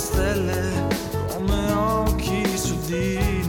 stelle 0.00 0.86
come 1.28 1.72
occhi 1.72 2.56
su 2.56 2.74
di. 2.86 3.39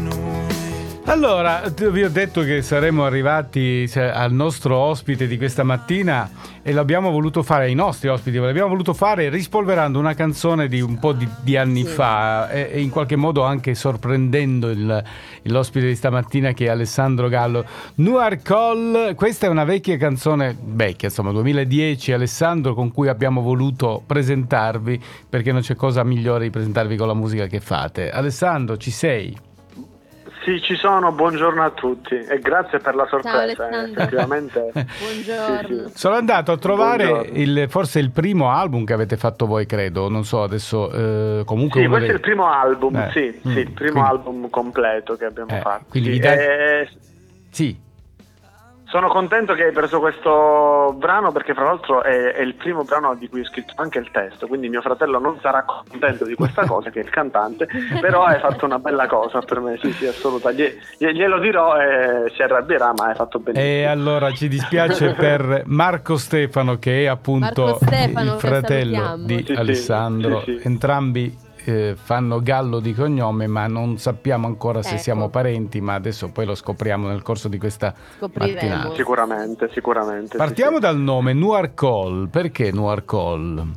Allora, 1.12 1.64
vi 1.92 2.04
ho 2.06 2.10
detto 2.10 2.42
che 2.42 2.62
saremmo 2.62 3.04
arrivati 3.04 3.86
al 3.96 4.32
nostro 4.32 4.78
ospite 4.78 5.28
di 5.28 5.36
questa 5.36 5.62
mattina 5.64 6.32
e 6.62 6.72
l'abbiamo 6.72 7.12
voluto 7.12 7.44
fare 7.44 7.66
ai 7.66 7.74
nostri 7.74 8.08
ospiti, 8.08 8.38
l'abbiamo 8.38 8.70
voluto 8.70 8.94
fare 8.94 9.28
rispolverando 9.28 10.00
una 10.00 10.14
canzone 10.14 10.70
di 10.70 10.80
un 10.80 11.00
po' 11.00 11.12
di, 11.12 11.28
di 11.42 11.58
anni 11.58 11.84
sì. 11.84 11.90
fa 11.90 12.50
e, 12.50 12.70
e, 12.72 12.80
in 12.80 12.90
qualche 12.90 13.18
modo 13.18 13.44
anche 13.44 13.76
sorprendendo 13.76 14.70
il, 14.70 15.04
l'ospite 15.44 15.88
di 15.88 15.96
stamattina 15.96 16.54
che 16.54 16.68
è 16.68 16.70
Alessandro 16.70 17.28
Gallo. 17.28 17.66
Noir 17.96 18.42
Call, 18.42 19.14
questa 19.16 19.48
è 19.48 19.50
una 19.50 19.66
vecchia 19.66 19.98
canzone, 19.98 20.58
vecchia 20.64 21.10
insomma 21.10 21.32
2010 21.34 22.14
Alessandro 22.14 22.74
con 22.74 22.90
cui 22.94 23.10
abbiamo 23.10 23.42
voluto 23.42 24.02
presentarvi 24.06 24.98
perché 25.28 25.52
non 25.52 25.60
c'è 25.60 25.76
cosa 25.76 26.06
migliore 26.06 26.46
di 26.46 26.52
presentarvi 26.52 26.96
con 26.96 27.08
la 27.08 27.16
musica 27.16 27.48
che 27.48 27.60
fate. 27.60 28.10
Alessandro, 28.10 28.78
ci 28.78 28.92
sei? 28.92 29.50
Sì, 30.44 30.60
ci 30.62 30.76
sono, 30.76 31.12
buongiorno 31.12 31.64
a 31.64 31.70
tutti 31.70 32.16
e 32.16 32.40
grazie 32.40 32.80
per 32.80 32.96
la 32.96 33.06
sorpresa. 33.08 33.70
Ciao, 33.70 33.84
effettivamente. 33.84 34.72
buongiorno. 34.74 35.60
Sì, 35.72 35.90
sì. 35.90 35.98
Sono 35.98 36.16
andato 36.16 36.52
a 36.52 36.58
trovare 36.58 37.30
il, 37.34 37.68
forse 37.70 38.00
il 38.00 38.12
primo 38.12 38.50
album 38.50 38.84
che 38.84 38.94
avete 38.94 39.18
fatto 39.18 39.46
voi, 39.46 39.66
credo. 39.66 40.10
Non 40.10 40.24
so 40.24 40.42
adesso. 40.42 40.92
Eh, 40.92 41.44
comunque 41.46 41.82
sì, 41.82 41.88
questo 41.88 42.06
dei... 42.06 42.10
è 42.10 42.14
il 42.16 42.22
primo 42.22 42.52
album, 42.52 42.96
eh. 42.96 43.10
sì, 43.14 43.42
mm. 43.48 43.52
sì, 43.52 43.60
il 43.60 43.72
primo 43.72 43.92
quindi... 43.92 44.10
album 44.10 44.50
completo 44.50 45.16
che 45.16 45.26
abbiamo 45.26 45.56
eh, 45.56 45.60
fatto. 45.60 45.86
Quindi 45.90 46.14
sì, 46.14 46.20
dai... 46.20 46.38
eh... 46.38 46.90
sì. 47.50 47.90
Sono 48.92 49.08
contento 49.08 49.54
che 49.54 49.64
hai 49.64 49.72
preso 49.72 50.02
questo 50.02 50.94
brano 50.98 51.32
perché 51.32 51.54
fra 51.54 51.64
l'altro 51.64 52.04
è, 52.04 52.34
è, 52.34 52.42
il 52.42 52.56
primo 52.56 52.84
brano 52.84 53.16
di 53.16 53.30
cui 53.30 53.40
ho 53.40 53.46
scritto 53.46 53.72
anche 53.78 54.00
il 54.00 54.12
testo, 54.12 54.48
quindi 54.48 54.68
mio 54.68 54.82
fratello 54.82 55.18
non 55.18 55.40
sarà 55.40 55.64
contento 55.64 56.26
di 56.26 56.36
questa 56.36 56.66
cosa, 56.66 56.90
che 56.90 57.00
è 57.00 57.04
il 57.04 57.10
cantante, 57.10 57.70
però 58.02 58.26
hai 58.26 58.42
fatto 58.42 58.66
una 58.66 58.80
bella 58.80 59.08
cosa 59.08 59.40
per 59.40 59.62
me, 59.62 59.80
sì 59.82 59.94
sì 59.94 60.08
assolutamente, 60.08 60.80
glielo 60.98 61.40
dirò 61.40 61.80
e 61.80 62.34
si 62.36 62.42
arrabbierà 62.42 62.92
ma 62.98 63.06
hai 63.06 63.16
fatto 63.16 63.40
benissimo. 63.40 63.66
E 63.66 63.86
allora 63.86 64.30
ci 64.34 64.50
dispiace 64.50 65.14
per 65.16 65.64
Marco 65.68 66.18
Stefano 66.18 66.78
che 66.78 67.04
è 67.04 67.06
appunto 67.06 67.78
Stefano, 67.82 68.34
il 68.34 68.40
fratello 68.42 69.16
di 69.20 69.42
sì, 69.48 69.54
Alessandro, 69.54 70.42
sì, 70.42 70.58
sì, 70.60 70.68
entrambi 70.68 71.50
eh, 71.66 71.96
fanno 71.96 72.40
Gallo 72.42 72.80
di 72.80 72.94
cognome, 72.94 73.48
ma 73.48 73.68
non 73.68 73.98
sappiamo 73.98 74.48
ancora 74.48 74.82
se 74.82 74.94
ecco. 74.94 75.02
siamo 75.02 75.30
parenti, 75.30 75.82
ma 75.82 75.94
adesso 75.94 76.32
poi 76.32 76.46
lo 76.46 76.56
scopriamo 76.56 77.08
nel 77.08 77.22
corso 77.22 77.48
di 77.48 77.58
questa 77.58 77.94
mattinata. 78.20 78.94
Sicuramente, 78.96 79.70
sicuramente. 79.72 80.38
Partiamo 80.38 80.76
sì, 80.76 80.82
dal 80.82 80.98
nome 80.98 81.34
Noir 81.34 81.74
Call. 81.74 82.30
Perché 82.30 82.72
Noir 82.72 83.06
Call? 83.06 83.68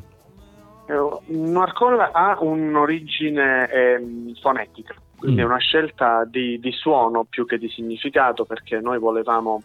Eh, 0.86 1.18
Noir 1.26 1.72
Call 1.72 1.98
ha 1.98 2.36
un'origine 2.40 3.70
eh, 3.70 4.00
fonetica, 4.40 4.94
quindi 5.18 5.40
mm. 5.40 5.44
è 5.44 5.46
una 5.46 5.58
scelta 5.58 6.24
di, 6.24 6.58
di, 6.58 6.72
suono 6.72 7.24
più 7.28 7.46
che 7.46 7.58
di 7.58 7.68
significato, 7.68 8.44
perché 8.44 8.80
noi 8.80 8.98
volevamo 8.98 9.62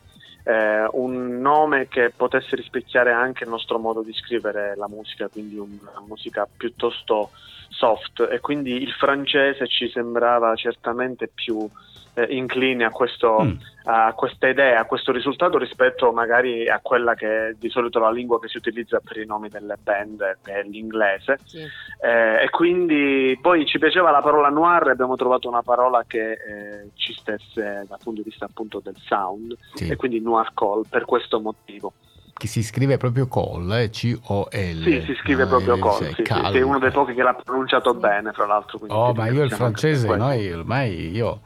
eh, 0.50 0.88
un 0.94 1.39
nome 1.39 1.88
che 1.88 2.11
potesse 2.16 2.55
rispecchiare 2.55 3.11
anche 3.11 3.44
il 3.44 3.52
nostro 3.52 3.78
modo 3.78 4.02
di 4.02 4.14
scrivere 4.14 4.75
la 4.75 4.88
musica, 4.88 5.28
quindi 5.28 5.59
una 5.59 6.03
musica 6.08 6.47
piuttosto 6.58 7.30
soft 7.69 8.28
e 8.31 8.39
quindi 8.39 8.81
il 8.81 8.92
francese 8.94 9.67
ci 9.67 9.88
sembrava 9.89 10.55
certamente 10.55 11.30
più 11.31 11.70
eh, 12.16 12.23
incline 12.31 12.83
a, 12.83 12.89
questo, 12.89 13.44
mm. 13.44 13.52
A, 13.83 14.13
questa 14.13 14.47
idea, 14.47 14.80
a 14.80 14.85
questo 14.85 15.11
risultato 15.11 15.58
rispetto 15.58 16.11
magari 16.11 16.67
a 16.69 16.80
quella 16.81 17.16
che 17.16 17.47
è 17.47 17.53
di 17.58 17.69
solito 17.69 17.99
la 17.99 18.11
lingua 18.11 18.39
che 18.39 18.47
si 18.47 18.58
utilizza 18.58 18.99
per 18.99 19.17
i 19.17 19.25
nomi 19.25 19.49
delle 19.49 19.77
band, 19.81 20.38
che 20.44 20.53
è 20.53 20.63
l'inglese. 20.63 21.39
Sì. 21.44 21.59
Eh, 22.02 22.44
e 22.44 22.49
quindi 22.49 23.38
poi 23.41 23.66
ci 23.66 23.80
piaceva 23.80 24.11
la 24.11 24.21
parola 24.21 24.49
noir 24.49 24.88
e 24.88 24.91
abbiamo 24.91 25.16
trovato 25.16 25.47
una 25.47 25.61
parola 25.61 26.03
che 26.05 26.31
eh, 26.31 26.89
ci 26.95 27.13
stesse 27.13 27.86
dal 27.88 27.99
punto 28.02 28.21
di 28.21 28.30
vista 28.30 28.45
appunto 28.45 28.80
del 28.83 28.95
sound 28.97 29.55
sì. 29.73 29.89
e 29.89 29.95
quindi 29.95 30.21
noir 30.21 30.52
call 30.54 30.83
per 30.89 31.05
questo 31.05 31.39
motivo 31.39 31.93
che 32.39 32.48
si 32.48 32.64
scrive 32.64 32.95
proprio 32.95 33.27
Col, 33.27 33.70
eh? 33.73 33.89
C-O-L. 33.89 34.83
Sì, 34.83 35.04
si 35.08 35.15
scrive 35.15 35.43
ah, 35.43 35.48
proprio 35.48 35.77
Col, 35.77 36.05
sì, 36.05 36.14
sì, 36.14 36.23
sì, 36.23 36.58
è 36.58 36.61
uno 36.61 36.80
dei 36.80 36.89
pochi 36.89 37.14
che 37.14 37.21
l'ha 37.21 37.33
pronunciato 37.33 37.93
bene, 37.93 38.31
fra 38.31 38.45
l'altro. 38.45 38.80
Oh, 38.87 39.14
ma 39.14 39.27
io 39.27 39.43
il 39.43 39.52
francese, 39.52 40.08
noi 40.15 40.49
ormai 40.49 41.11
io... 41.11 41.42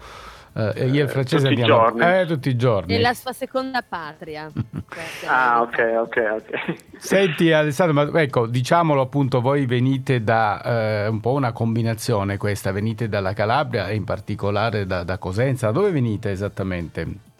Eh, 0.56 0.88
io 0.88 1.03
il 1.03 1.09
francese 1.09 1.47
tutti 1.47 1.62
andiamo 1.62 1.88
i 1.88 1.91
giorni. 1.91 2.19
Eh, 2.19 2.25
tutti 2.28 2.50
i 2.50 2.56
giorni. 2.56 2.94
È 2.94 3.00
la 3.00 3.14
sua 3.14 3.34
seconda 3.34 3.81
patria. 3.81 4.52
ah, 5.25 5.62
ok, 5.62 5.96
ok, 6.00 6.18
ok. 6.36 6.75
Senti 6.97 7.52
Alessandro, 7.52 8.12
ma 8.12 8.22
ecco, 8.22 8.46
diciamolo 8.46 9.02
appunto, 9.02 9.41
voi 9.41 9.66
venite 9.66 10.24
da 10.24 10.62
eh, 10.62 11.08
un 11.08 11.19
po' 11.19 11.31
una 11.31 11.52
combinazione 11.52 12.38
questa, 12.38 12.72
venite 12.72 13.09
dalla 13.09 13.34
Calabria 13.34 13.88
e 13.88 13.96
in 13.96 14.03
particolare 14.03 14.86
da, 14.86 15.03
da 15.03 15.18
Cosenza. 15.18 15.72
Dove 15.72 15.90
venite 15.90 16.30
esattamente? 16.30 17.31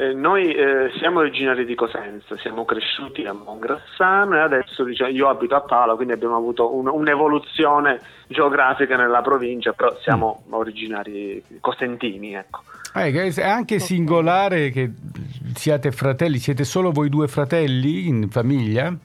Eh, 0.00 0.14
noi 0.14 0.50
eh, 0.54 0.90
siamo 0.98 1.18
originari 1.18 1.66
di 1.66 1.74
Cosenza, 1.74 2.34
siamo 2.38 2.64
cresciuti 2.64 3.26
a 3.26 3.34
Mongrassano 3.34 4.34
e 4.34 4.40
adesso 4.40 4.82
diciamo, 4.82 5.10
io 5.10 5.28
abito 5.28 5.54
a 5.54 5.60
Palo, 5.60 5.94
quindi 5.94 6.14
abbiamo 6.14 6.36
avuto 6.36 6.74
un, 6.74 6.88
un'evoluzione 6.88 8.00
geografica 8.26 8.96
nella 8.96 9.20
provincia, 9.20 9.74
però 9.74 9.94
siamo 10.00 10.44
mm. 10.48 10.52
originari 10.54 11.44
cosentini. 11.60 12.32
Ecco. 12.32 12.62
Eh, 12.94 13.12
è 13.12 13.46
anche 13.46 13.78
singolare 13.78 14.70
che 14.70 14.90
siate 15.54 15.90
fratelli, 15.92 16.38
siete 16.38 16.64
solo 16.64 16.92
voi 16.92 17.10
due 17.10 17.28
fratelli 17.28 18.08
in 18.08 18.30
famiglia? 18.30 18.96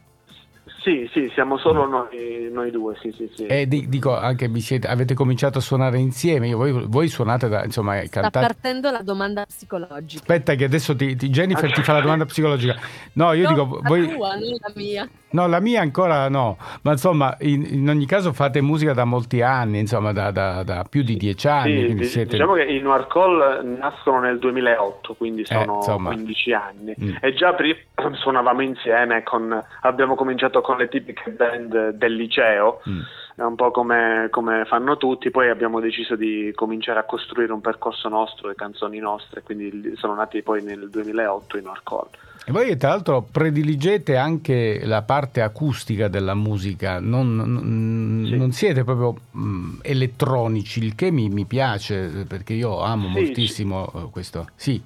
Sì, 0.85 1.09
sì, 1.11 1.31
siamo 1.33 1.57
solo 1.57 1.87
noi, 1.87 2.47
noi 2.51 2.69
due, 2.69 2.95
sì, 3.01 3.11
sì, 3.17 3.27
sì. 3.33 3.47
E 3.47 3.67
dico, 3.67 4.15
anche 4.15 4.47
siete, 4.59 4.85
avete 4.85 5.15
cominciato 5.15 5.57
a 5.57 5.61
suonare 5.61 5.97
insieme, 5.97 6.53
voi, 6.53 6.85
voi 6.87 7.07
suonate 7.07 7.49
da, 7.49 7.63
insomma, 7.63 7.99
Sta 8.05 8.21
cantate... 8.21 8.45
partendo 8.45 8.91
la 8.91 9.01
domanda 9.01 9.47
psicologica. 9.47 10.21
Aspetta 10.21 10.53
che 10.53 10.63
adesso 10.63 10.95
ti, 10.95 11.15
ti 11.15 11.29
Jennifer 11.29 11.73
ti 11.73 11.81
fa 11.81 11.93
la 11.93 12.01
domanda 12.01 12.25
psicologica. 12.25 12.75
No, 13.13 13.33
io 13.33 13.49
no, 13.49 13.55
dico... 13.55 13.79
La 13.81 13.89
voi... 13.89 14.13
tua, 14.13 14.35
non 14.35 14.57
la 14.59 14.71
mia. 14.75 15.09
No, 15.31 15.47
la 15.47 15.59
mia 15.59 15.81
ancora 15.81 16.29
no, 16.29 16.57
ma 16.83 16.91
insomma, 16.91 17.35
in, 17.39 17.65
in, 17.69 17.89
ogni 17.89 18.05
caso 18.05 18.31
fate 18.31 18.61
musica 18.61 18.93
da 18.93 19.03
molti 19.03 19.41
anni, 19.41 19.79
insomma, 19.79 20.13
da, 20.13 20.31
da, 20.31 20.63
da 20.63 20.85
più 20.89 21.03
di 21.03 21.17
dieci 21.17 21.47
anni. 21.47 21.97
Sì, 21.97 22.03
siete... 22.05 22.31
Diciamo 22.31 22.53
che 22.53 22.63
i 22.63 22.79
Noir 22.79 23.07
Call 23.07 23.77
nascono 23.77 24.21
nel 24.21 24.39
2008, 24.39 25.15
quindi 25.15 25.41
eh, 25.41 25.45
sono 25.45 25.81
eh, 25.81 26.03
15 26.03 26.53
anni. 26.53 26.95
Mm. 27.01 27.15
E 27.19 27.33
già 27.33 27.53
prima 27.53 27.75
suonavamo 28.15 28.61
insieme, 28.61 29.23
con, 29.23 29.61
abbiamo 29.81 30.15
cominciato 30.15 30.61
con 30.61 30.74
le 30.75 30.87
tipiche 30.87 31.31
band 31.31 31.89
del 31.89 32.15
liceo. 32.15 32.81
Mm 32.87 33.01
è 33.35 33.41
un 33.41 33.55
po' 33.55 33.69
come, 33.69 34.29
come, 34.31 34.63
fanno 34.65 34.95
tutti, 34.95 35.29
poi 35.29 35.49
abbiamo 35.49 35.81
deciso 35.81 36.15
di 36.15 36.53
cominciare 36.55 36.99
a 36.99 37.03
costruire 37.03 37.51
un 37.51 37.59
percorso 37.59 38.07
nostro, 38.07 38.47
le 38.47 38.55
canzoni 38.55 38.97
nostre, 38.99 39.41
quindi 39.41 39.93
sono 39.97 40.15
nati 40.15 40.41
poi 40.41 40.63
nel 40.63 40.89
2008 40.89 41.57
in 41.57 41.67
Orcol. 41.67 42.07
E 42.47 42.51
voi 42.53 42.77
tra 42.77 42.89
l'altro 42.89 43.27
prediligete 43.29 44.15
anche 44.15 44.79
la 44.85 45.01
parte 45.01 45.41
acustica 45.41 46.07
della 46.07 46.33
musica, 46.33 46.99
non, 47.01 47.35
non, 47.35 48.23
sì. 48.25 48.37
non 48.37 48.51
siete 48.53 48.85
proprio 48.85 49.15
mh, 49.31 49.79
elettronici, 49.81 50.81
il 50.81 50.95
che 50.95 51.11
mi, 51.11 51.27
mi, 51.27 51.43
piace 51.45 52.25
perché 52.25 52.53
io 52.53 52.81
amo 52.81 53.07
sì, 53.07 53.13
moltissimo 53.13 53.91
sì. 53.93 54.09
questo. 54.11 54.47
Sì. 54.55 54.81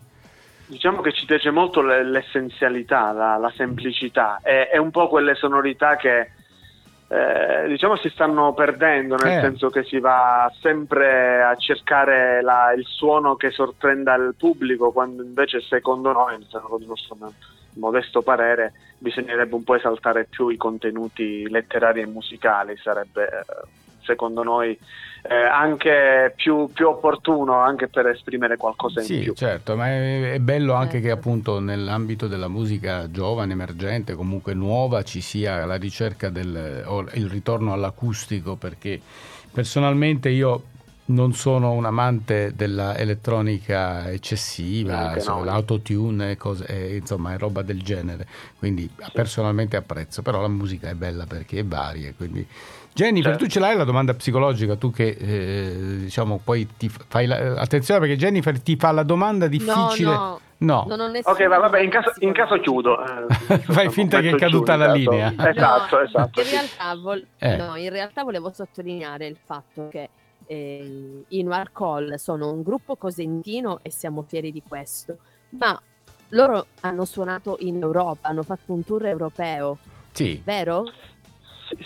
Diciamo 0.70 1.02
che 1.02 1.12
ci 1.14 1.26
piace 1.26 1.50
molto 1.50 1.82
l'essenzialità, 1.82 3.12
la, 3.12 3.38
la 3.38 3.52
semplicità, 3.56 4.40
è, 4.44 4.70
è 4.72 4.78
un 4.78 4.92
po' 4.92 5.08
quelle 5.08 5.34
sonorità 5.34 5.96
che 5.96 6.30
eh, 7.08 7.68
diciamo 7.68 7.96
si 7.96 8.08
stanno 8.10 8.54
perdendo, 8.54 9.16
nel 9.16 9.38
eh. 9.38 9.42
senso 9.42 9.72
che 9.72 9.84
si 9.84 10.00
va 10.00 10.52
sempre 10.60 11.42
a 11.42 11.56
cercare 11.56 12.44
la, 12.44 12.72
il 12.74 12.86
suono 12.86 13.36
che 13.36 13.50
sorprenda 13.50 14.14
il 14.14 14.36
pubblico, 14.38 14.92
quando 14.92 15.24
invece 15.24 15.60
secondo 15.60 16.12
noi, 16.12 16.38
secondo 16.48 16.84
il 16.84 16.88
nostro 16.88 17.18
modesto 17.74 18.22
parere, 18.22 18.74
bisognerebbe 19.00 19.56
un 19.56 19.64
po' 19.64 19.74
esaltare 19.74 20.26
più 20.26 20.50
i 20.50 20.58
contenuti 20.58 21.50
letterari 21.50 22.02
e 22.02 22.06
musicali, 22.06 22.78
sarebbe 22.78 23.28
eh, 23.28 23.44
secondo 24.10 24.42
noi 24.42 24.78
eh, 25.22 25.36
anche 25.36 26.34
più, 26.36 26.70
più, 26.74 26.88
opportuno 26.88 27.60
anche 27.60 27.88
per 27.88 28.08
esprimere 28.08 28.58
qualcosa 28.58 29.02
in 29.02 29.06
sì, 29.06 29.20
più. 29.20 29.34
Sì, 29.34 29.46
certo, 29.46 29.76
ma 29.76 29.88
è, 29.88 30.34
è 30.34 30.40
bello 30.40 30.74
anche 30.74 30.94
certo. 30.94 31.08
che 31.08 31.12
appunto 31.12 31.60
nell'ambito 31.60 32.28
della 32.28 32.48
musica 32.48 33.10
giovane, 33.12 33.54
emergente, 33.54 34.16
comunque 34.16 34.54
nuova, 34.54 35.04
ci 35.04 35.22
sia 35.22 35.66
la 35.66 35.76
ricerca 35.76 36.30
del 36.30 36.84
il 37.14 37.30
ritorno 37.30 37.74
all'acustico 37.74 38.56
perché 38.56 39.00
personalmente 39.52 40.30
io 40.30 40.64
non 41.10 41.34
sono 41.34 41.72
un 41.72 41.86
amante 41.86 42.54
dell'elettronica 42.56 44.10
eccessiva, 44.12 45.16
insomma, 45.16 45.40
no. 45.40 45.46
l'autotune, 45.46 46.38
cose, 46.38 46.66
eh, 46.66 46.98
insomma, 46.98 47.34
è 47.34 47.38
roba 47.38 47.62
del 47.62 47.82
genere, 47.82 48.28
quindi 48.58 48.90
sì. 48.96 49.12
personalmente 49.12 49.76
apprezzo, 49.76 50.22
però 50.22 50.42
la 50.42 50.48
musica 50.48 50.90
è 50.90 50.94
bella 50.94 51.26
perché 51.26 51.60
è 51.60 51.66
varia, 51.66 52.14
quindi 52.16 52.46
Jennifer, 52.94 53.32
certo. 53.32 53.46
tu 53.46 53.52
ce 53.52 53.60
l'hai 53.60 53.76
la 53.78 53.86
domanda 53.86 54.14
psicologica, 54.14 54.76
tu 54.76 54.92
che 54.92 55.16
eh, 55.20 55.98
diciamo 56.00 56.42
poi 56.44 56.68
ti 56.78 56.90
fai 56.90 57.26
la, 57.28 57.54
attenzione 57.56 58.00
perché 58.00 58.16
Jennifer 58.16 58.60
ti 58.60 58.76
fa 58.76 58.92
la 58.92 59.04
domanda 59.04 59.48
difficile. 59.48 60.12
No, 60.12 60.40
no. 60.58 60.86
No. 60.90 61.12
Ok, 61.24 61.48
va- 61.48 61.60
vabbè, 61.60 61.80
in 61.80 61.90
caso, 61.90 62.12
in 62.20 62.34
caso 62.34 62.60
chiudo. 62.60 63.00
eh, 63.02 63.60
Fai 63.64 63.90
finta 63.90 64.20
che 64.20 64.32
è 64.32 64.36
caduta 64.36 64.76
la 64.76 64.92
linea. 64.92 65.34
Esatto, 65.38 65.96
No, 65.96 66.02
esatto. 66.02 66.42
In 66.42 66.50
realtà, 66.50 66.96
vol- 66.96 67.26
Eh. 67.38 67.56
no, 67.56 67.76
in 67.78 67.90
realtà 67.90 68.24
volevo 68.24 68.52
sottolineare 68.52 69.28
il 69.28 69.38
fatto 69.46 69.88
che 69.90 70.10
eh, 70.50 71.24
i 71.28 71.44
Noir 71.44 71.72
Call 71.72 72.16
sono 72.16 72.52
un 72.52 72.64
gruppo 72.64 72.96
cosentino 72.96 73.80
e 73.84 73.92
siamo 73.92 74.24
fieri 74.24 74.52
di 74.52 74.64
questo, 74.68 75.20
ma 75.50 75.80
loro 76.30 76.66
hanno 76.82 77.06
suonato 77.06 77.58
in 77.60 77.80
Europa, 77.80 78.30
hanno 78.30 78.42
fatto 78.42 78.74
un 78.74 78.84
tour 78.84 79.06
europeo, 79.06 79.78
Sì. 80.12 80.42
vero? 80.44 80.86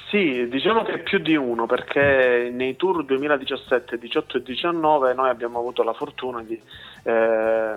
Sì, 0.10 0.48
diciamo 0.48 0.84
che 0.84 1.00
più 1.00 1.18
di 1.20 1.36
uno, 1.36 1.66
perché 1.66 2.50
nei 2.54 2.76
tour 2.78 3.04
2017, 3.04 3.98
18 3.98 4.38
e 4.38 4.42
19 4.44 5.14
noi 5.14 5.30
abbiamo 5.30 5.60
avuto 5.60 5.84
la 5.84 5.92
fortuna 5.94 6.42
di 6.42 6.58
eh, 7.06 7.76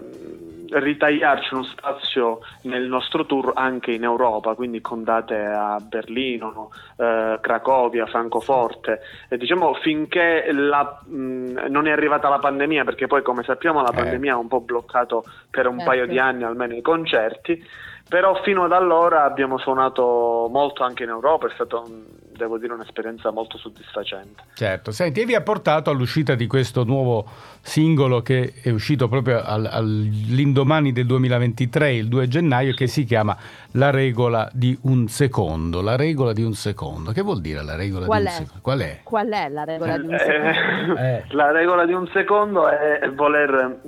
ritagliarci 0.70 1.54
uno 1.54 1.64
spazio 1.64 2.40
nel 2.62 2.86
nostro 2.86 3.26
tour 3.26 3.52
anche 3.56 3.90
in 3.90 4.04
Europa, 4.04 4.54
quindi 4.54 4.80
con 4.80 5.02
date 5.02 5.34
a 5.36 5.78
Berlino, 5.80 6.70
eh, 6.96 7.38
Cracovia, 7.40 8.06
Francoforte. 8.06 9.00
E 9.28 9.36
diciamo 9.36 9.74
finché 9.74 10.46
la- 10.52 11.00
mh, 11.04 11.64
non 11.68 11.88
è 11.88 11.90
arrivata 11.90 12.28
la 12.28 12.38
pandemia, 12.38 12.84
perché 12.84 13.08
poi 13.08 13.22
come 13.22 13.42
sappiamo 13.42 13.82
la 13.82 13.90
Eh. 13.90 13.94
pandemia 13.96 14.34
ha 14.34 14.38
un 14.38 14.48
po' 14.48 14.60
bloccato 14.60 15.24
per 15.50 15.66
un 15.66 15.78
Certo. 15.78 15.90
paio 15.90 16.06
di 16.06 16.18
anni 16.20 16.44
almeno 16.44 16.74
i 16.74 16.82
concerti. 16.82 17.64
Però 18.08 18.40
fino 18.44 18.62
ad 18.64 18.72
allora 18.72 19.24
abbiamo 19.24 19.58
suonato 19.58 20.48
molto 20.50 20.84
anche 20.84 21.02
in 21.02 21.08
Europa, 21.08 21.48
è 21.48 21.50
stata, 21.54 21.78
un- 21.80 22.04
devo 22.36 22.56
dire, 22.56 22.72
un'esperienza 22.74 23.32
molto 23.32 23.58
soddisfacente. 23.58 24.44
Certo, 24.54 24.92
senti, 24.92 25.20
e 25.22 25.24
vi 25.24 25.34
ha 25.34 25.40
portato 25.40 25.90
all'uscita 25.90 26.36
di 26.36 26.46
questo 26.46 26.84
nuovo 26.84 27.24
singolo 27.62 28.20
che 28.22 28.52
è 28.62 28.70
uscito 28.70 29.08
proprio 29.08 29.42
al- 29.42 29.68
all'indomani 29.70 30.92
del 30.92 31.06
2023, 31.06 31.94
il 31.94 32.06
2 32.08 32.28
gennaio, 32.28 32.74
che 32.74 32.86
si 32.86 33.04
chiama 33.04 33.36
La 33.72 33.90
regola 33.90 34.48
di 34.52 34.78
un 34.82 35.08
secondo. 35.08 35.82
La 35.82 35.96
regola 35.96 36.32
di 36.32 36.42
un 36.44 36.54
secondo. 36.54 37.10
Che 37.10 37.22
vuol 37.22 37.40
dire 37.40 37.62
la 37.64 37.74
regola 37.74 38.06
Qual 38.06 38.20
di 38.20 38.26
un 38.26 38.30
è? 38.30 38.36
secondo? 38.36 38.60
Qual 38.62 38.78
è? 38.78 39.00
Qual 39.02 39.28
è 39.28 39.48
la 39.48 39.64
regola 39.64 39.98
di 39.98 40.06
un 40.06 40.14
Eh, 40.14 40.18
secondo? 40.18 41.00
Eh. 41.00 41.24
La 41.30 41.50
regola 41.50 41.84
di 41.84 41.92
un 41.92 42.06
secondo 42.12 42.68
è 42.68 43.10
voler, 43.14 43.80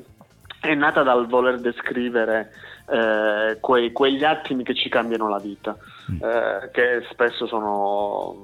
è 0.60 0.74
nata 0.74 1.02
dal 1.02 1.26
voler 1.26 1.58
descrivere 1.60 2.52
eh, 2.90 3.58
quei- 3.60 3.92
quegli 3.92 4.24
attimi 4.24 4.64
che 4.64 4.74
ci 4.74 4.88
cambiano 4.88 5.28
la 5.28 5.38
vita, 5.38 5.76
Mm. 6.10 6.22
eh, 6.22 6.70
che 6.72 7.06
spesso 7.10 7.46
sono, 7.46 8.34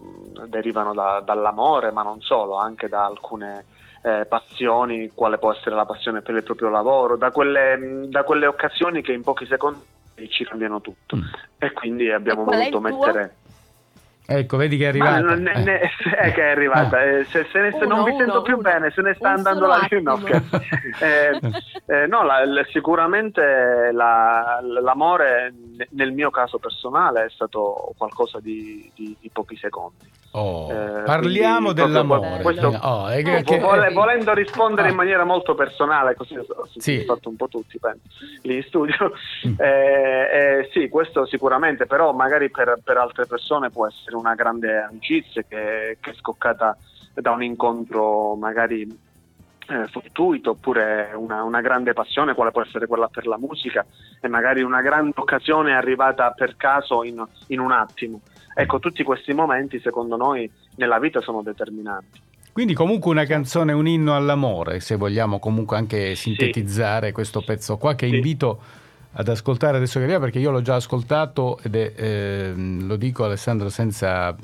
derivano 0.48 0.92
da- 0.92 1.22
dall'amore, 1.24 1.90
ma 1.92 2.02
non 2.02 2.20
solo, 2.20 2.56
anche 2.56 2.88
da 2.88 3.04
alcune 3.06 3.64
eh, 4.02 4.26
passioni, 4.26 5.10
quale 5.14 5.38
può 5.38 5.50
essere 5.50 5.74
la 5.74 5.86
passione 5.86 6.20
per 6.20 6.34
il 6.34 6.42
proprio 6.42 6.68
lavoro, 6.68 7.16
da 7.16 7.30
quelle, 7.30 8.04
da 8.08 8.22
quelle 8.22 8.46
occasioni 8.46 9.00
che 9.00 9.12
in 9.12 9.22
pochi 9.22 9.46
secondi 9.46 9.80
ci 10.28 10.44
cambiano 10.44 10.82
tutto. 10.82 11.16
Mm. 11.16 11.22
E 11.56 11.72
quindi 11.72 12.10
abbiamo 12.12 12.42
E 12.42 12.56
voluto 12.56 12.80
mettere... 12.80 13.36
Ecco, 14.26 14.56
vedi 14.56 14.78
che 14.78 14.84
è 14.84 14.88
arrivata. 14.88 15.20
non- 15.20 15.42
ne- 15.42 15.52
Eh. 15.52 15.62
ne- 15.62 15.80
è 16.16 16.32
che 16.32 16.42
è 16.42 16.50
arrivata, 16.50 16.96
Ah. 16.98 17.02
eh, 17.02 17.24
se, 17.24 17.46
se 17.52 17.60
ne- 17.60 17.72
se 17.72 17.84
Uno, 17.84 17.96
non 17.96 18.04
vi 18.04 18.10
uno, 18.12 18.18
sento 18.24 18.42
più 18.42 18.54
uno. 18.54 18.62
bene, 18.62 18.90
se 18.90 19.02
ne 19.02 19.14
sta 19.14 19.28
Un 19.30 19.34
andando 19.36 19.66
la 19.66 19.76
no, 19.76 19.82
attimo. 19.82 20.16
scherzo. 20.16 20.62
Eh, 21.04 21.40
eh, 21.86 22.06
no, 22.06 22.22
la- 22.24 22.44
la- 22.46 22.64
sicuramente 22.70 23.90
la- 23.92 24.60
l'amore 24.62 25.52
ne- 25.76 25.88
nel 25.90 26.12
mio 26.12 26.30
caso 26.30 26.58
personale 26.58 27.24
è 27.26 27.30
stato 27.30 27.92
qualcosa 27.98 28.38
di, 28.40 28.90
di- 28.94 29.16
di 29.20 29.30
pochi 29.32 29.56
secondi. 29.56 30.08
Oh, 30.36 30.70
Eh, 30.70 31.02
parliamo 31.04 31.72
quindi 31.72 31.82
dell'amore. 31.82 32.40
questo- 32.42 32.78
Oh, 32.82 33.06
è 33.08 33.22
che- 33.22 33.36
Eh, 33.38 33.42
che- 33.42 33.58
Vole- 33.58 33.88
eh, 33.88 33.92
volendo 33.92 34.32
rispondere 34.34 34.88
in 34.88 34.94
ah. 34.94 34.96
maniera 34.96 35.24
molto 35.24 35.54
personale, 35.54 36.14
così 36.16 36.36
ho 36.36 36.44
Sì. 36.76 36.80
soddisfatto 36.80 37.28
un 37.28 37.36
po' 37.36 37.48
tutti, 37.48 37.78
penso, 37.78 38.00
lì 38.42 38.56
in 38.56 38.62
studio. 38.64 39.12
Mm. 39.46 39.54
Sì, 40.74 40.88
questo 40.88 41.24
sicuramente, 41.24 41.86
però 41.86 42.12
magari 42.12 42.50
per, 42.50 42.80
per 42.82 42.96
altre 42.96 43.26
persone 43.26 43.70
può 43.70 43.86
essere 43.86 44.16
una 44.16 44.34
grande 44.34 44.82
amicizia 44.82 45.42
che, 45.42 45.98
che 46.00 46.10
è 46.10 46.14
scoccata 46.14 46.76
da 47.14 47.30
un 47.30 47.44
incontro 47.44 48.34
magari 48.34 48.82
eh, 49.68 49.86
fortuito 49.86 50.50
oppure 50.50 51.12
una, 51.14 51.44
una 51.44 51.60
grande 51.60 51.92
passione, 51.92 52.34
quale 52.34 52.50
può 52.50 52.62
essere 52.62 52.88
quella 52.88 53.06
per 53.06 53.28
la 53.28 53.38
musica 53.38 53.86
e 54.20 54.26
magari 54.26 54.62
una 54.62 54.82
grande 54.82 55.12
occasione 55.14 55.76
arrivata 55.76 56.32
per 56.32 56.56
caso 56.56 57.04
in, 57.04 57.24
in 57.46 57.60
un 57.60 57.70
attimo. 57.70 58.22
Ecco, 58.52 58.80
tutti 58.80 59.04
questi 59.04 59.32
momenti 59.32 59.78
secondo 59.78 60.16
noi 60.16 60.50
nella 60.74 60.98
vita 60.98 61.20
sono 61.20 61.40
determinanti. 61.42 62.20
Quindi 62.50 62.74
comunque 62.74 63.12
una 63.12 63.26
canzone, 63.26 63.72
un 63.72 63.86
inno 63.86 64.16
all'amore, 64.16 64.80
se 64.80 64.96
vogliamo 64.96 65.38
comunque 65.38 65.76
anche 65.76 66.16
sintetizzare 66.16 67.12
questo 67.12 67.42
pezzo 67.42 67.76
qua 67.76 67.94
che 67.94 68.08
Sì. 68.08 68.16
invito 68.16 68.82
ad 69.16 69.28
ascoltare 69.28 69.76
adesso 69.76 69.98
che 69.98 70.04
arriva 70.04 70.20
perché 70.20 70.38
io 70.38 70.50
l'ho 70.50 70.62
già 70.62 70.76
ascoltato 70.76 71.58
ed 71.62 71.76
è, 71.76 71.92
ehm, 71.94 72.86
lo 72.86 72.96
dico 72.96 73.24
Alessandro 73.24 73.68
senza 73.68 74.36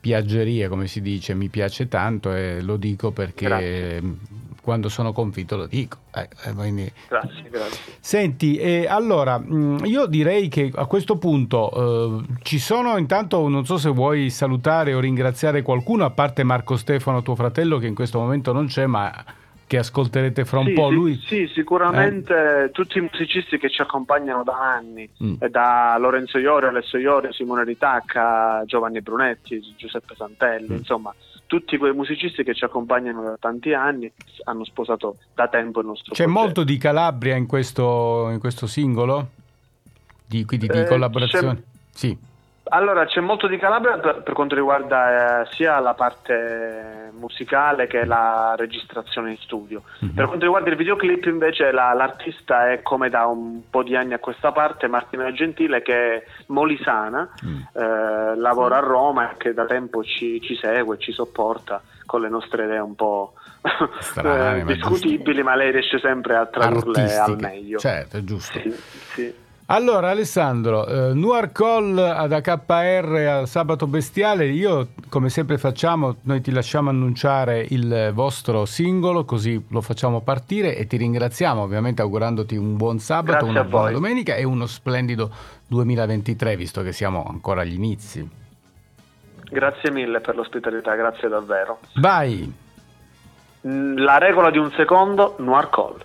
piaggeria 0.00 0.68
come 0.68 0.86
si 0.86 1.00
dice, 1.00 1.34
mi 1.34 1.48
piace 1.48 1.88
tanto 1.88 2.32
e 2.34 2.60
lo 2.60 2.76
dico 2.76 3.10
perché 3.12 3.46
Grazie. 3.46 4.02
quando 4.60 4.88
sono 4.88 5.12
convinto 5.12 5.56
lo 5.56 5.66
dico. 5.66 5.98
Eh, 6.14 6.28
eh, 6.44 6.52
Grazie, 6.52 7.48
grazie. 7.50 7.80
Senti, 8.00 8.56
eh, 8.56 8.86
allora 8.86 9.38
mh, 9.38 9.84
io 9.84 10.06
direi 10.06 10.48
che 10.48 10.70
a 10.74 10.86
questo 10.86 11.16
punto 11.16 12.20
eh, 12.20 12.34
ci 12.42 12.58
sono 12.58 12.98
intanto, 12.98 13.48
non 13.48 13.64
so 13.64 13.78
se 13.78 13.88
vuoi 13.90 14.28
salutare 14.28 14.92
o 14.92 15.00
ringraziare 15.00 15.62
qualcuno, 15.62 16.04
a 16.04 16.10
parte 16.10 16.42
Marco 16.42 16.76
Stefano, 16.76 17.22
tuo 17.22 17.34
fratello, 17.34 17.78
che 17.78 17.86
in 17.86 17.94
questo 17.94 18.18
momento 18.18 18.52
non 18.52 18.66
c'è, 18.66 18.86
ma 18.86 19.24
che 19.66 19.78
ascolterete 19.78 20.44
fra 20.44 20.58
un 20.58 20.66
Sì, 20.66 20.72
po'. 20.72 20.88
sì, 20.88 20.94
Lui 20.94 21.22
sì, 21.26 21.50
sicuramente 21.54 22.70
tutti 22.72 22.98
i 22.98 23.00
musicisti 23.00 23.58
che 23.58 23.70
ci 23.70 23.80
accompagnano 23.80 24.42
da 24.44 24.56
anni, 24.58 25.08
Mm. 25.22 25.34
eh, 25.40 25.48
da 25.48 25.96
Lorenzo 25.98 26.38
Iori, 26.38 26.66
Alessio 26.66 26.98
Iori, 26.98 27.32
Simone 27.32 27.64
Ritacca, 27.64 28.62
Giovanni 28.66 29.00
Brunetti, 29.00 29.60
Giuseppe 29.76 30.14
Santelli, 30.16 30.72
Mm. 30.74 30.76
insomma, 30.76 31.14
tutti 31.46 31.76
quei 31.76 31.92
musicisti 31.92 32.42
che 32.42 32.54
ci 32.54 32.64
accompagnano 32.64 33.22
da 33.22 33.36
tanti 33.38 33.72
anni 33.72 34.10
hanno 34.44 34.64
sposato 34.64 35.16
da 35.34 35.46
tempo 35.48 35.80
il 35.80 35.86
nostro 35.86 36.12
c'è 36.14 36.24
progetto. 36.24 36.44
molto 36.44 36.64
di 36.64 36.76
Calabria 36.78 37.36
in 37.36 37.46
questo, 37.46 38.28
in 38.30 38.38
questo 38.40 38.66
singolo? 38.66 39.28
Di, 40.26 40.44
quindi 40.44 40.66
di 40.68 40.78
Eh, 40.80 40.84
collaborazione? 40.86 41.62
Sì. 41.90 42.16
Allora, 42.70 43.04
c'è 43.04 43.20
molto 43.20 43.46
di 43.46 43.58
Calabria 43.58 43.98
per, 43.98 44.22
per 44.22 44.32
quanto 44.32 44.54
riguarda 44.54 45.42
eh, 45.42 45.46
sia 45.52 45.78
la 45.80 45.92
parte 45.92 47.10
musicale 47.12 47.86
che 47.86 48.04
la 48.06 48.54
registrazione 48.56 49.32
in 49.32 49.36
studio. 49.38 49.82
Mhm. 50.00 50.14
Per 50.14 50.24
quanto 50.26 50.44
riguarda 50.46 50.70
il 50.70 50.76
videoclip, 50.76 51.24
invece, 51.26 51.70
la- 51.72 51.92
l'artista 51.92 52.70
è 52.70 52.80
come 52.82 53.10
da 53.10 53.26
un 53.26 53.68
po' 53.68 53.82
di 53.82 53.94
anni 53.94 54.14
a 54.14 54.18
questa 54.18 54.50
parte 54.52 54.86
Martina 54.88 55.30
Gentile, 55.32 55.82
che 55.82 56.14
è 56.14 56.24
molisana, 56.46 57.28
Mm. 57.44 57.60
eh, 57.74 58.36
lavora 58.36 58.78
a 58.78 58.80
Roma 58.80 59.30
e 59.30 59.36
che 59.36 59.52
da 59.52 59.66
tempo 59.66 60.02
ci, 60.02 60.40
ci 60.40 60.56
segue, 60.56 60.96
ci 60.98 61.12
sopporta 61.12 61.82
con 62.06 62.20
le 62.22 62.28
nostre 62.30 62.64
idee 62.64 62.78
un 62.78 62.94
po' 62.94 63.34
Strane, 64.00 64.60
eh, 64.60 64.64
ma 64.64 64.72
discutibili, 64.72 65.42
ma 65.42 65.54
lei 65.54 65.70
riesce 65.70 65.98
sempre 65.98 66.36
a 66.36 66.46
tradurle 66.46 67.16
al 67.18 67.36
meglio. 67.38 67.78
Certo, 67.78 68.16
è 68.16 68.24
giusto. 68.24 68.58
Sì, 68.58 68.70
sì. 68.70 69.34
Allora 69.66 70.10
Alessandro, 70.10 70.86
eh, 70.86 71.14
Noir 71.14 71.50
Call 71.50 71.96
ad 71.96 72.32
AKR 72.32 73.14
al 73.26 73.48
Sabato 73.48 73.86
Bestiale, 73.86 74.44
io 74.44 74.88
come 75.08 75.30
sempre 75.30 75.56
facciamo, 75.56 76.16
noi 76.22 76.42
ti 76.42 76.50
lasciamo 76.50 76.90
annunciare 76.90 77.66
il 77.70 78.10
vostro 78.12 78.66
singolo 78.66 79.24
così 79.24 79.64
lo 79.70 79.80
facciamo 79.80 80.20
partire 80.20 80.76
e 80.76 80.86
ti 80.86 80.98
ringraziamo 80.98 81.62
ovviamente 81.62 82.02
augurandoti 82.02 82.56
un 82.56 82.76
buon 82.76 82.98
sabato, 82.98 83.46
Grazie 83.46 83.48
una 83.48 83.64
buona 83.64 83.90
domenica 83.90 84.34
e 84.34 84.44
uno 84.44 84.66
splendido 84.66 85.30
2023 85.66 86.56
visto 86.56 86.82
che 86.82 86.92
siamo 86.92 87.24
ancora 87.26 87.62
agli 87.62 87.72
inizi. 87.74 88.28
Grazie 89.44 89.90
mille 89.90 90.20
per 90.20 90.36
l'ospitalità, 90.36 90.94
grazie 90.94 91.28
davvero. 91.28 91.78
Vai! 91.94 92.52
Mm, 93.66 93.96
La 93.96 94.18
regola 94.18 94.50
di 94.50 94.58
un 94.58 94.70
secondo, 94.72 95.36
Noir 95.38 95.70
Call. 95.70 95.96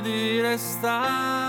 Di 0.00 0.40
restare 0.40 1.47